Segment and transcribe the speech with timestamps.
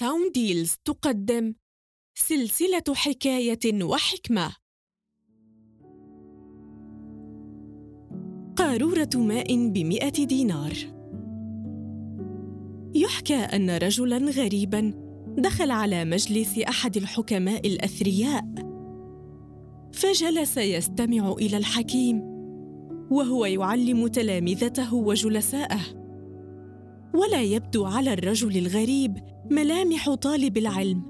[0.00, 1.54] ساوند ديلز تقدم
[2.14, 4.56] سلسلة حكاية وحكمة.
[8.56, 10.72] قارورة ماء بمئة دينار.
[12.94, 14.94] يحكى أن رجلاً غريباً
[15.38, 18.44] دخل على مجلس أحد الحكماء الأثرياء.
[19.92, 22.20] فجلس يستمع إلى الحكيم
[23.10, 25.99] وهو يعلم تلامذته وجلساءه.
[27.14, 29.18] ولا يبدو على الرجل الغريب
[29.50, 31.02] ملامح طالب العلم.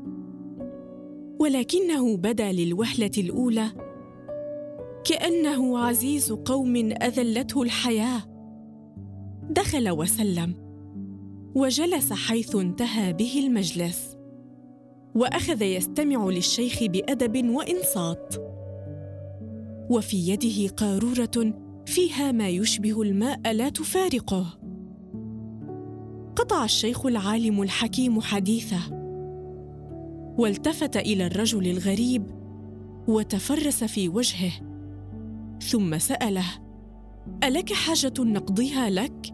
[1.40, 3.72] ولكنه بدا للوهلة الأولى.
[5.04, 8.22] كأنه عزيز قوم أذلته الحياة.
[9.50, 10.54] دخل وسلم.
[11.54, 14.16] وجلس حيث انتهى به المجلس.
[15.14, 18.34] وأخذ يستمع للشيخ بأدب وإنصات.
[19.90, 21.54] وفي يده قارورة
[21.86, 24.59] فيها ما يشبه الماء لا تفارقه.
[26.40, 28.80] قطع الشيخ العالم الحكيم حديثه
[30.38, 32.30] والتفت إلى الرجل الغريب
[33.08, 34.52] وتفرس في وجهه
[35.62, 36.44] ثم سأله
[37.44, 39.26] ألك حاجة نقضيها لك؟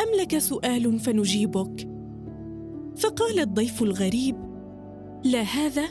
[0.00, 1.88] أم لك سؤال فنجيبك؟
[2.96, 4.36] فقال الضيف الغريب
[5.24, 5.88] لا هذا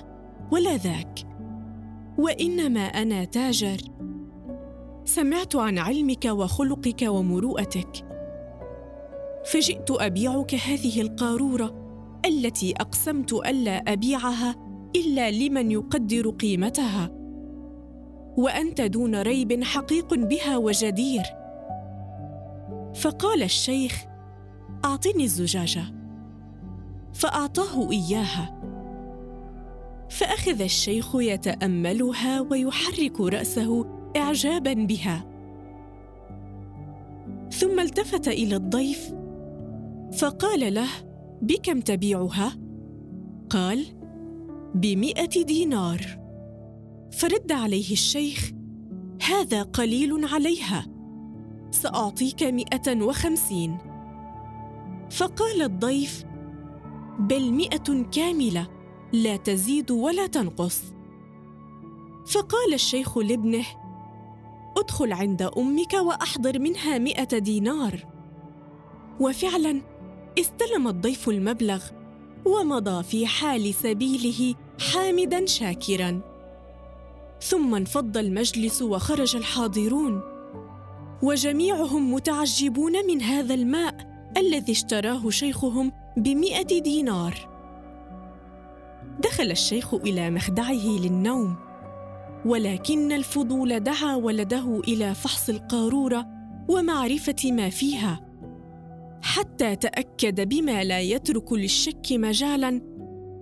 [0.51, 1.19] ولا ذاك
[2.17, 3.77] وإنما أنا تاجر.
[5.05, 8.14] سمعت عن علمك وخلقك ومروءتك
[9.45, 11.85] فجئت أبيعك هذه القارورة
[12.25, 14.55] التي أقسمت ألا أبيعها
[14.95, 17.11] إلا لمن يقدر قيمتها.
[18.37, 21.23] وأنت دون ريب حقيق بها وجدير.
[22.95, 24.05] فقال الشيخ
[24.85, 25.83] أعطني الزجاجة.
[27.13, 28.61] فأعطاه إياها.
[30.09, 33.85] فأخذ الشيخ يتأملها ويحرك رأسه
[34.17, 35.25] اعجابا بها.
[37.51, 39.13] ثم التفت إلى الضيف
[40.19, 40.89] فقال له
[41.41, 42.57] بكم تبيعها؟
[43.49, 43.85] قال
[44.75, 46.01] بمئة دينار.
[47.11, 48.51] فرد عليه الشيخ
[49.29, 50.87] هذا قليل عليها
[51.71, 53.77] سأعطيك مئة وخمسين.
[55.11, 56.23] فقال الضيف
[57.19, 58.67] بل مئة كاملة
[59.13, 60.83] لا تزيد ولا تنقص.
[62.27, 63.65] فقال الشيخ لابنه
[64.77, 68.05] ادخل عند أمك وأحضر منها مئة دينار.
[69.19, 69.81] وفعلا
[70.39, 71.83] استلم الضيف المبلغ
[72.45, 76.21] ومضى في حال سبيله حامدا شاكرا.
[77.41, 80.21] ثم انفض المجلس وخرج الحاضرون.
[81.23, 83.95] وجميعهم متعجبون من هذا الماء
[84.37, 87.49] الذي اشتراه شيخهم بمئة دينار.
[89.19, 91.55] دخل الشيخ إلى مخدعه للنوم.
[92.45, 96.25] ولكن الفضول دعا ولده إلى فحص القارورة
[96.69, 98.24] ومعرفة ما فيها.
[99.25, 102.69] حتى تأكد بما لا يترك للشك مجالا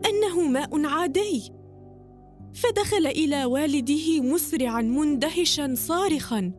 [0.05, 1.51] أنه ماء عادي.
[2.53, 6.51] فدخل إلى والده مسرعا مندهشا صارخا.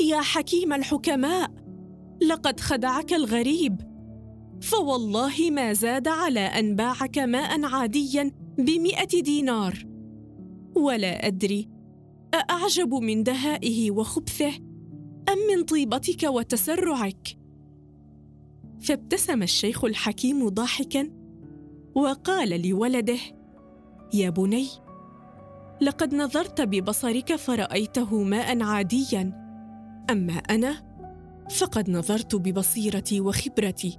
[0.00, 1.50] يا حكيم الحكماء
[2.22, 3.80] لقد خدعك الغريب.
[4.62, 9.86] فوالله ما زاد على أن باعك ماء عاديا بمئة دينار.
[10.76, 11.68] ولا أدري
[12.34, 14.56] أأعجب من دهائه وخبثه
[15.28, 17.35] أم من طيبتك وتسرعك؟
[18.86, 21.10] فابتسم الشيخ الحكيم ضاحكا
[21.94, 23.18] وقال لولده
[24.14, 24.66] يا بني
[25.80, 29.32] لقد نظرت ببصرك فرأيته ماء عاديا
[30.10, 30.86] أما أنا
[31.50, 33.98] فقد نظرت ببصيرتي وخبرتي.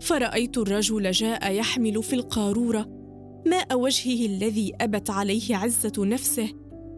[0.00, 2.88] فرأيت الرجل جاء يحمل في القارورة
[3.46, 6.48] ماء وجهه الذي أبت عليه عزة نفسه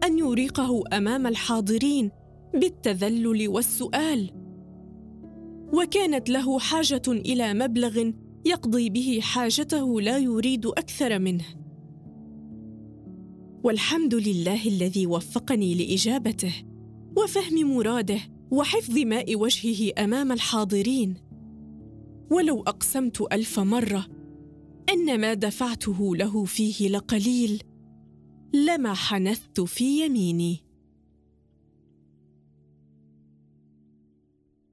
[0.03, 2.11] أن يريقه أمام الحاضرين
[2.53, 4.40] بالتذلل والسؤال.
[5.73, 8.11] وكانت له حاجة إلى مبلغ
[8.45, 11.45] يقضي به حاجته لا يريد أكثر منه.
[13.63, 16.53] والحمد لله الذي وفقني لإجابته
[17.17, 18.19] وفهم مراده
[18.51, 21.13] وحفظ ماء وجهه أمام الحاضرين.
[22.31, 24.07] ولو أقسمت ألف مرة
[24.93, 27.63] أن ما دفعته له فيه لقليل
[28.53, 30.70] لما حنثت في يميني.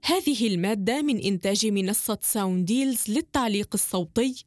[0.08, 4.44] هذه المادة من إنتاج منصة ساوند ديلز للتعليق الصوتي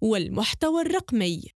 [0.00, 1.53] والمحتوى الرقمي.